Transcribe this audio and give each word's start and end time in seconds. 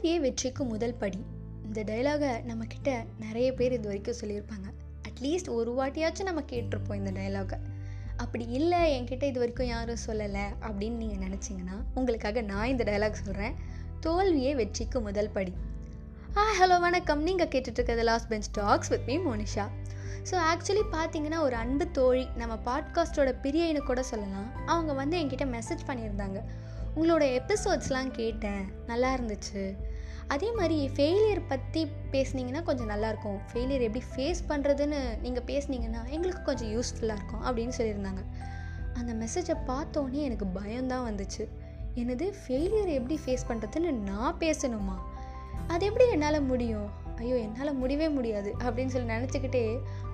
தோல்வியே 0.00 0.20
வெற்றிக்கு 0.20 0.64
முதல் 0.64 0.94
படி. 0.94 1.18
இந்த 1.64 1.80
டைலாகை 1.88 2.28
நம்மக்கிட்ட 2.50 2.90
நிறைய 3.18 3.48
பேர் 3.54 3.72
இது 3.72 3.86
வரைக்கும் 3.86 4.20
சொல்லியிருப்பாங்க. 4.20 4.68
அட்லீஸ்ட் 5.08 5.48
ஒரு 5.48 5.70
வாட்டியாச்சும் 5.78 6.28
நம்ம 6.28 6.42
கேட்டிருப்போம் 6.52 6.98
இந்த 7.00 7.10
டைலாகை 7.10 7.58
அப்படி 8.16 8.46
இல்லை 8.58 8.80
என்கிட்ட 8.94 9.22
இது 9.22 9.38
வரைக்கும் 9.38 9.66
யாரும் 9.66 10.00
சொல்லலை 10.06 10.44
அப்படின்னு 10.60 11.00
நீங்கள் 11.02 11.22
நினச்சிங்கன்னா 11.26 11.76
உங்களுக்காக 11.94 12.40
நான் 12.40 12.66
இந்த 12.68 12.84
டைலாக் 12.84 13.20
சொல்கிறேன் 13.24 13.54
தோல்வியே 14.00 14.54
வெற்றிக்கு 14.54 15.00
முதல் 15.00 15.30
படி. 15.30 15.52
ஆ 16.36 16.46
ஹலோ 16.60 16.80
வணக்கம். 16.80 17.22
நீங்கள் 17.22 17.48
கேட்டுட்ருக்கிறது 17.48 18.02
last 18.02 18.28
bench 18.28 18.50
talks 18.50 18.88
with 18.88 19.06
me 19.06 19.18
Monisha. 19.18 19.68
So 20.30 20.38
actually 20.52 20.86
பார்த்தீங்கன்னா 20.92 21.40
ஒரு 21.40 21.54
அன்பு 21.54 21.90
தோழி 21.90 22.26
நம்ம 22.36 22.58
பாட்காஸ்ட்டோட 22.70 23.32
பிரியைன்னு 23.42 23.78
கூட 23.78 24.02
சொல்லலாம். 24.02 24.66
அவங்க 24.66 24.92
வந்து 24.92 25.18
என்கிட்ட 25.18 25.48
மெசேஜ் 25.56 25.86
பண்ணியிருந்தாங்க. 25.86 26.40
உங்களோட 26.96 27.24
எபிசோட்ஸ்லாம் 27.40 28.10
கேட்டேன். 28.10 28.62
நல்லா 28.86 29.16
இருந்துச்சு. 29.16 29.64
அதே 30.34 30.52
மாதிரி 30.52 30.90
ஃபெயிலியர் 30.96 31.40
பற்றி 31.48 31.80
பேசுனீங்கன்னா 32.12 32.62
கொஞ்சம் 32.62 32.90
நல்லாயிருக்கும். 32.90 33.38
ஃபெயிலியர் 33.48 33.84
எப்படி 33.86 34.02
ஃபேஸ் 34.10 34.40
பண்ணுறதுன்னு 34.48 35.00
நீங்கள் 35.20 35.46
பேசுனீங்கன்னா 35.46 36.02
எங்களுக்கு 36.08 36.42
கொஞ்சம் 36.42 36.70
யூஸ்ஃபுல்லாக 36.74 37.18
இருக்கும் 37.18 37.44
அப்படின்னு 37.44 37.76
சொல்லியிருந்தாங்க. 37.78 38.22
அந்த 38.94 39.12
மெசேஜை 39.22 39.56
பார்த்தோன்னே 39.66 40.20
எனக்கு 40.28 40.46
பயம்தான் 40.46 41.06
வந்துச்சு. 41.08 41.44
எனது 41.94 42.34
ஃபெயிலியர் 42.40 42.90
எப்படி 42.98 43.18
ஃபேஸ் 43.24 43.48
பண்ணுறதுன்னு 43.48 43.92
நான் 44.10 44.36
பேசணுமா? 44.40 44.96
அது 45.68 45.86
எப்படி 45.86 46.10
என்னால் 46.10 46.40
முடியும்? 46.42 46.88
ஐயோ 47.16 47.36
என்னால் 47.36 47.74
முடியவே 47.74 48.08
முடியாது 48.08 48.50
அப்படின்னு 48.58 48.92
சொல்லி 48.94 49.14
நினச்சிக்கிட்டே 49.14 49.64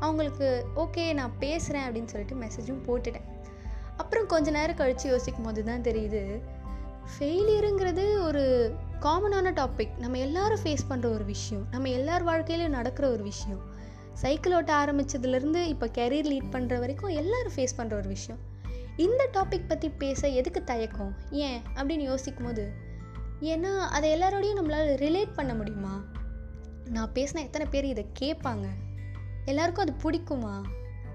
அவங்களுக்கு 0.00 0.48
ஓகே 0.76 1.12
நான் 1.12 1.34
பேசுகிறேன் 1.38 1.86
அப்படின்னு 1.88 2.12
சொல்லிட்டு 2.12 2.40
மெசேஜும் 2.44 2.80
போட்டுட்டேன். 2.86 3.26
அப்புறம் 3.96 4.26
கொஞ்ச 4.26 4.50
நேரம் 4.50 4.76
கழித்து 4.76 5.06
யோசிக்கும் 5.08 5.44
போது 5.44 5.64
தான் 5.64 5.82
தெரியுது 5.82 6.22
ஃபெயிலியருங்கிறது 7.12 8.04
ஒரு 8.26 8.45
காமனான 9.00 9.52
டாபிக் 9.52 9.96
நம்ம 9.98 10.18
எல்லாரும் 10.18 10.58
ஃபேஸ் 10.62 10.90
பண்ணுற 10.90 11.12
ஒரு 11.12 11.24
விஷயம் 11.24 11.66
நம்ம 11.70 11.88
எல்லார் 11.88 12.22
வாழ்க்கையிலும் 12.22 12.70
நடக்கிற 12.70 13.10
ஒரு 13.10 13.22
விஷயம். 13.22 13.60
சைக்கிள் 14.12 14.54
ஓட்ட 14.54 14.84
ஆரம்பித்ததுலேருந்து 14.84 15.62
இப்போ 15.62 15.86
கெரியர் 15.86 16.26
லீட் 16.26 16.48
பண்ணுற 16.52 16.78
வரைக்கும் 16.78 17.10
எல்லாரும் 17.10 17.52
ஃபேஸ் 17.56 17.76
பண்ணுற 17.76 17.92
ஒரு 17.92 18.08
விஷயம். 18.08 18.40
இந்த 18.96 19.28
டாபிக் 19.32 19.68
பற்றி 19.68 19.88
பேச 19.88 20.28
எதுக்கு 20.28 20.64
தயக்கம்? 20.64 21.14
ஏன்? 21.30 21.62
அப்படின்னு 21.74 22.00
யோசிக்கும் 22.00 22.46
போது 22.46 22.72
ஏன்னா 23.40 23.78
அதை 23.78 24.20
எல்லாரோடையும் 24.20 24.60
நம்மளால் 24.60 24.94
ரிலேட் 24.94 25.34
பண்ண 25.34 25.54
முடியுமா? 25.54 26.04
நான் 26.90 27.10
பேசினா 27.14 27.42
எத்தனை 27.42 27.66
பேர் 27.70 27.84
இதை 27.84 28.06
கேட்பாங்க? 28.20 28.66
எல்லாருக்கும் 29.44 29.88
அது 29.88 30.10
பிடிக்குமா? 30.10 30.62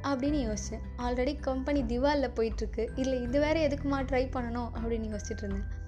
அப்படின்னு 0.03 0.47
யோசித்தேன் 0.47 0.81
ஆல்ரெடி 0.97 1.39
கம்பெனி 1.39 1.83
திவாலில் 1.83 2.31
போயிட்டுருக்கு 2.35 2.89
இல்லை 2.95 3.21
இது 3.21 3.39
வேறு 3.39 3.67
எதுக்குமா 3.67 3.95
ட்ரை 3.95 4.29
பண்ணணும்? 4.29 4.69
அப்படின்னு 4.75 5.17
யோசிச்சுட்டு 5.17 5.43
இருந்தேன். 5.43 5.79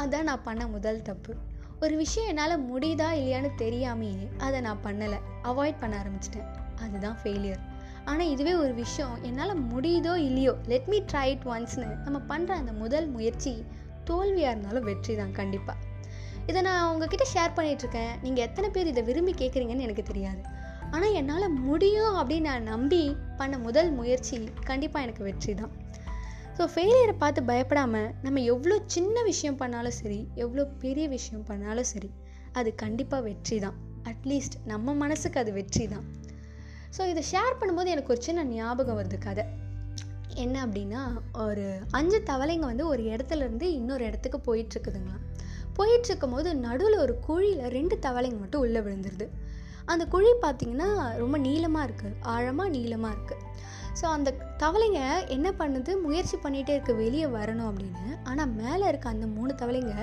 அதுதான் 0.00 0.28
நான் 0.30 0.46
பண்ண 0.48 0.62
முதல் 0.74 1.06
தப்பு. 1.08 1.32
ஒரு 1.84 1.94
விஷயம் 2.02 2.28
என்னால் 2.32 2.54
முடியுதா 2.70 3.08
இல்லையான்னு 3.18 3.50
தெரியாமையே 3.62 4.26
அதை 4.46 4.58
நான் 4.66 4.84
பண்ணலை. 4.86 5.18
அவாய்ட் 5.50 5.80
பண்ண 5.82 5.94
ஆரம்பிச்சிட்டேன். 6.02 6.48
அதுதான் 6.84 7.18
ஃபெயிலியர் 7.22 7.62
ஆனால் 8.10 8.30
இதுவே 8.34 8.52
ஒரு 8.62 8.72
விஷயம். 8.82 9.16
என்னால் 9.28 9.54
முடியுதோ 9.72 10.14
இல்லையோ 10.28 10.54
லெட் 10.72 10.88
மீ 10.92 10.98
ட்ரை 11.10 11.26
இட் 11.34 11.46
ஒன்ஸ்னு 11.54 11.88
நம்ம 12.06 12.18
பண்ணுற 12.30 12.52
அந்த 12.60 12.72
முதல் 12.82 13.08
முயற்சி 13.16 13.52
தோல்வியாக 14.10 14.52
இருந்தாலும் 14.52 14.86
வெற்றி 14.90 15.14
தான் 15.20 15.34
கண்டிப்பாக 15.40 15.84
இதை 16.50 16.60
நான் 16.66 16.86
உங்ககிட்ட 16.90 17.24
ஷேர் 17.32 17.56
பண்ணிகிட்ருக்கேன் 17.56 18.12
நீங்கள் 18.24 18.44
எத்தனை 18.46 18.68
பேர் 18.74 18.90
இதை 18.92 19.02
விரும்பி 19.08 19.32
கேட்குறீங்கன்னு 19.40 19.86
எனக்கு 19.86 20.04
தெரியாது. 20.10 20.40
ஆனால் 20.94 21.16
என்னால் 21.20 21.46
முடியும் 21.66 22.14
அப்படின்னு 22.20 22.48
நான் 22.50 22.70
நம்பி 22.72 23.00
பண்ண 23.40 23.54
முதல் 23.66 23.90
முயற்சி 23.98 24.36
கண்டிப்பாக 24.68 25.04
எனக்கு 25.06 25.26
வெற்றி 25.28 25.54
தான். 25.60 25.72
ஸோ 26.58 26.64
ஃபெயிலியரை 26.70 27.12
பார்த்து 27.18 27.40
பயப்படாமல் 27.48 28.06
நம்ம 28.22 28.40
எவ்வளோ 28.52 28.76
சின்ன 28.94 29.22
விஷயம் 29.28 29.58
பண்ணாலும் 29.60 29.94
சரி 29.98 30.18
எவ்வளோ 30.44 30.62
பெரிய 30.82 31.04
விஷயம் 31.12 31.44
பண்ணாலும் 31.50 31.88
சரி 31.90 32.10
அது 32.58 32.70
கண்டிப்பாக 32.82 33.22
வெற்றி 33.26 33.56
தான். 33.64 33.76
அட்லீஸ்ட் 34.10 34.56
நம்ம 34.72 34.94
மனசுக்கு 35.02 35.38
அது 35.42 35.52
வெற்றி 35.58 35.84
தான். 35.92 36.06
ஸோ 36.96 37.00
இதை 37.12 37.22
ஷேர் 37.30 37.58
பண்ணும்போது 37.60 37.92
எனக்கு 37.94 38.12
ஒரு 38.14 38.22
சின்ன 38.26 38.44
ஞாபகம் 38.54 38.98
வருது 39.00 39.18
கதை. 39.26 39.44
என்ன 40.44 40.56
அப்படின்னா 40.66 41.02
ஒரு 41.46 41.66
அஞ்சு 41.98 42.20
தவளைங்க 42.30 42.66
வந்து 42.72 42.86
ஒரு 42.92 43.04
இடத்துலேருந்து 43.12 43.68
இன்னொரு 43.78 44.04
இடத்துக்கு 44.08 44.40
போயிட்டுருக்குதுங்களாம். 44.48 45.24
போயிட்டுருக்கும் 45.78 46.34
போது 46.36 46.50
நடுவில் 46.66 47.02
ஒரு 47.04 47.16
குழியில் 47.28 47.64
ரெண்டு 47.76 47.98
தவளைங்க 48.06 48.40
மட்டும் 48.44 48.64
உள்ளே 48.66 48.82
விழுந்துருது. 48.86 49.28
அந்த 49.92 50.04
குழி 50.14 50.32
பார்த்திங்கன்னா 50.46 50.90
ரொம்ப 51.22 51.36
நீளமாக 51.46 51.86
இருக்குது 51.88 52.16
ஆழமாக 52.34 52.74
நீளமாக 52.76 53.14
இருக்குது 53.16 53.44
ஸோ 54.00 54.04
அந்த 54.04 54.34
தவளைங்க 54.58 55.00
என்ன 55.26 55.48
பண்ணுது? 55.50 56.00
முயற்சி 56.00 56.36
பண்ணிகிட்டே 56.36 56.68
இருக்க 56.68 56.92
வெளியே 56.92 57.24
வரணும் 57.24 57.68
அப்படின்னு. 57.70 58.18
ஆனால் 58.24 58.48
மேலே 58.48 58.88
இருக்க 58.88 59.08
அந்த 59.08 59.26
மூணு 59.26 59.54
தவளைங்க 59.54 59.94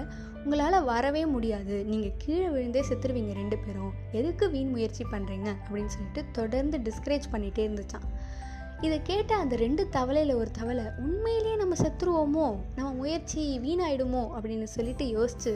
உங்களால் 0.44 0.84
வரவே 0.84 1.26
முடியாது. 1.26 1.86
நீங்கள் 1.86 2.16
கீழே 2.18 2.48
விழுந்தே 2.48 2.82
செத்துருவீங்க 2.90 3.34
ரெண்டு 3.34 3.58
பேரும். 3.58 3.94
எதுக்கு 4.12 4.50
வீண் 4.50 4.70
முயற்சி 4.70 5.06
பண்ணுறீங்க 5.12 5.48
அப்படின்னு 5.60 5.86
சொல்லிட்டு 5.86 6.24
தொடர்ந்து 6.32 6.78
டிஸ்கரேஜ் 6.78 7.32
பண்ணிகிட்டே 7.32 7.66
இருந்துச்சான் 7.68 8.08
இதை 8.82 9.02
கேட்ட 9.02 9.36
அந்த 9.36 9.56
ரெண்டு 9.56 9.90
தவளையில் 9.90 10.34
ஒரு 10.36 10.52
தவளை 10.52 10.86
உண்மையிலேயே 10.98 11.56
நம்ம 11.56 11.76
செத்துருவோமோ? 11.76 12.48
நம்ம 12.76 12.92
முயற்சி 12.92 13.60
வீணாயிடுமோ? 13.64 14.24
அப்படின்னு 14.36 14.64
சொல்லிட்டு 14.64 15.06
யோசிச்சு 15.06 15.54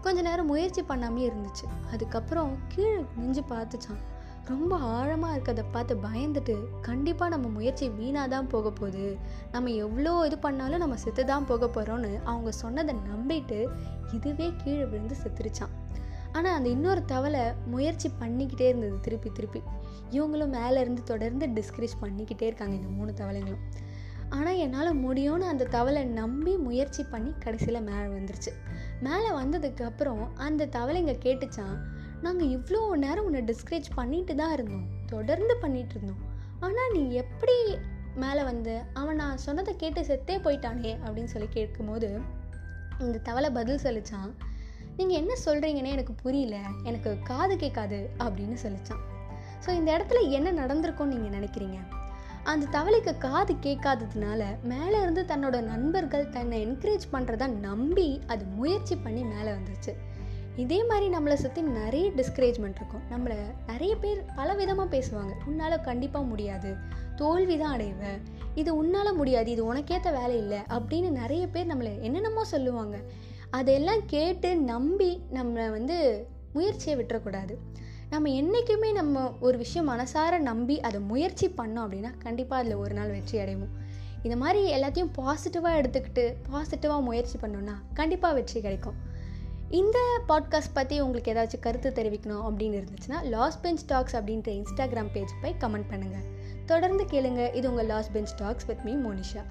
கொஞ்ச 0.00 0.22
நேரம் 0.22 0.46
முயற்சி 0.46 0.82
பண்ணாமே 0.82 1.22
இருந்துச்சு. 1.30 1.66
அதுக்கப்புறம் 1.92 2.52
கீழே 2.68 3.04
நெஞ்சு 3.16 3.42
பார்த்துச்சான் 3.50 4.00
ரொம்ப 4.50 4.76
ஆழமாக 4.76 5.34
இருக்கிறத 5.34 5.64
பார்த்து 5.72 5.94
பயந்துட்டு 5.94 6.54
கண்டிப்பாக 6.80 7.30
நம்ம 7.30 7.48
முயற்சி 7.48 7.88
வீணாக 7.88 8.28
தான் 8.28 8.46
போக 8.46 8.70
போகுது. 8.70 9.18
நம்ம 9.52 9.70
எவ்வளோ 9.70 10.26
இது 10.26 10.38
பண்ணாலும் 10.38 10.78
நம்ம 10.78 10.96
செத்து 10.96 11.24
தான் 11.24 11.44
போக 11.44 11.66
போகிறோன்னு 11.66 12.20
அவங்க 12.24 12.52
சொன்னதை 12.52 12.94
நம்பிட்டு 12.94 13.68
இதுவே 14.12 14.52
கீழே 14.64 14.84
விழுந்து 14.84 15.16
செத்துருச்சான் 15.22 15.74
ஆனால் 16.32 16.54
அந்த 16.54 16.68
இன்னொரு 16.68 17.04
தவளை 17.04 17.54
முயற்சி 17.66 18.10
பண்ணிக்கிட்டே 18.20 18.66
இருந்தது 18.68 19.00
திருப்பி 19.00 19.30
திருப்பி. 19.30 19.62
இவங்களும் 20.10 20.48
மேலே 20.48 20.80
இருந்து 20.80 21.02
தொடர்ந்து 21.02 21.46
டிஸ்கரேஜ் 21.46 21.96
பண்ணிக்கிட்டே 22.00 22.46
இருக்காங்க 22.46 22.74
இந்த 22.74 22.88
மூணு 22.88 23.12
தவளைங்களும். 23.12 23.64
ஆனால் 24.28 24.56
என்னால் 24.56 25.00
முடியும்னு 25.04 25.46
அந்த 25.46 25.64
தவளை 25.64 26.04
நம்பி 26.04 26.56
முயற்சி 26.56 27.02
பண்ணி 27.04 27.34
கடைசியில் 27.38 27.80
மேலே 27.82 28.06
வந்துருச்சு 28.18 28.52
மேலே 29.00 29.30
வந்ததுக்கப்புறம் 29.30 30.22
அந்த 30.36 30.66
தவளைங்க 30.66 31.14
கேட்டுச்சான் 31.18 31.76
நாங்கள் 32.24 32.52
இவ்வளோ 32.56 32.80
நேரம் 33.04 33.24
உன்னை 33.24 33.40
டிஸ்கரேஜ் 33.42 33.88
பண்ணிட்டு 33.94 34.34
தான் 34.34 34.52
இருந்தோம். 34.52 34.86
தொடர்ந்து 35.06 35.56
பண்ணிட்டு 35.56 35.94
இருந்தோம். 35.96 36.22
ஆனால் 36.60 36.92
நீ 36.92 37.02
எப்படி 37.22 37.56
மேலே 38.14 38.42
வந்து 38.42 38.74
அவன் 39.00 39.16
நான் 39.16 39.42
சொன்னதை 39.46 39.76
கேட்டு 39.76 40.00
செத்தே 40.04 40.36
போயிட்டானே 40.46 40.92
அப்படின்னு 41.04 41.32
சொல்லி 41.34 41.48
கேட்கும்போது 41.48 42.08
இந்த 43.00 43.18
தவளை 43.18 43.50
பதில் 43.50 43.84
சொல்லிச்சான். 43.84 44.30
நீங்கள் 44.96 45.18
என்ன 45.20 45.32
சொல்கிறீங்கன்னே 45.44 45.94
எனக்கு 45.96 46.14
புரியல. 46.14 46.56
எனக்கு 46.82 47.10
காது 47.30 47.56
கேட்காது 47.56 47.98
அப்படின்னு 48.18 48.56
சொல்லிச்சான். 48.64 49.02
ஸோ 49.64 49.70
இந்த 49.78 49.90
இடத்துல 49.96 50.20
என்ன 50.30 50.52
நடந்திருக்கும்னு 50.52 51.14
நீங்கள் 51.14 51.36
நினைக்கிறீங்க? 51.38 51.78
அந்த 52.44 52.68
தவளைக்கு 52.76 53.12
காது 53.18 53.52
கேட்காததுனால 53.66 54.42
மேலே 54.62 54.96
இருந்து 55.00 55.22
தன்னோட 55.22 55.56
நண்பர்கள் 55.62 56.24
தன்னை 56.28 56.56
என்கரேஜ் 56.66 57.04
பண்ணுறத 57.12 57.46
நம்பி 57.68 58.08
அது 58.26 58.44
முயற்சி 58.58 58.96
பண்ணி 58.96 59.22
மேலே 59.24 59.50
வந்துச்சு 59.50 59.92
இதே 60.56 60.84
மாதிரி 60.84 61.16
நம்மளை 61.16 61.34
சுற்றி 61.34 61.62
நிறைய 61.62 62.10
டிஸ்கரேஜ்மெண்ட் 62.10 62.78
இருக்கும். 62.80 63.04
நம்மளை 63.10 63.36
நிறைய 63.66 63.96
பேர் 63.96 64.24
பல 64.34 64.54
விதமாக 64.54 64.98
பேசுவாங்க. 64.98 65.32
உன்னால் 65.46 65.80
கண்டிப்பாக 65.80 66.26
முடியாது. 66.26 66.76
தோல்வி 67.16 67.58
தான் 67.58 67.72
அடைவ 67.72 68.02
இது 68.54 68.76
உன்னால் 68.76 69.14
முடியாது. 69.14 69.50
இது 69.50 69.74
உனக்கேற்ற 69.74 70.12
வேலை 70.12 70.36
இல்லை. 70.38 70.58
அப்படின்னு 70.68 71.10
நிறைய 71.10 71.48
பேர் 71.48 71.66
நம்மளை 71.66 72.00
என்னென்னமோ 72.00 72.44
சொல்லுவாங்க. 72.44 72.98
அதெல்லாம் 73.50 74.02
கேட்டு 74.06 74.56
நம்பி 74.56 75.22
நம்மளை 75.34 75.70
வந்து 75.70 76.26
முயற்சியை 76.52 76.98
விட்டுறக்கூடாது. 76.98 77.56
நம்ம 78.10 78.28
என்றைக்குமே 78.28 78.92
நம்ம 78.92 79.32
ஒரு 79.40 79.58
விஷயம் 79.58 79.88
மனசார 79.88 80.38
நம்பி 80.38 80.80
அதை 80.80 81.00
முயற்சி 81.00 81.48
பண்ணோம் 81.48 81.84
அப்படின்னா 81.84 82.18
கண்டிப்பாக 82.18 82.62
அதில் 82.62 82.74
ஒரு 82.74 82.94
நாள் 82.94 83.08
வெற்றி 83.08 83.38
அடைவோம். 83.38 83.72
இந்த 84.22 84.36
மாதிரி 84.36 84.72
எல்லாத்தையும் 84.76 85.14
பாசிட்டிவாக 85.18 85.78
எடுத்துக்கிட்டு 85.80 86.34
பாசிட்டிவாக 86.50 87.02
முயற்சி 87.02 87.38
பண்ணோன்னா 87.38 87.74
கண்டிப்பாக 87.94 88.34
வெற்றி 88.34 88.60
கிடைக்கும். 88.60 89.10
இந்த 89.72 90.20
பாட்காஸ்ட் 90.28 90.74
பற்றி 90.74 91.00
உங்களுக்கு 91.00 91.32
ஏதாச்சும் 91.32 91.60
கருத்து 91.60 91.92
தெரிவிக்கணும் 91.94 92.48
அப்படின்னு 92.50 92.80
இருந்துச்சுன்னா 92.80 93.22
லாஸ் 93.22 93.60
பெஞ்ச் 93.60 93.84
டாக்ஸ் 93.84 94.16
அப்படின்ற 94.16 94.62
இன்ஸ்டாகிராம் 94.62 95.10
பேஜ் 95.12 95.30
போய் 95.42 95.54
கமெண்ட் 95.60 95.84
பண்ணுங்கள் 95.90 96.28
தொடர்ந்து 96.66 97.04
கேளுங்க. 97.04 97.54
இது 97.54 97.70
உங்கள் 97.70 97.86
last 97.86 98.12
bench 98.12 98.34
talks 98.34 98.64
with 98.64 98.80
me 98.84 98.92
Monisha 98.92 99.44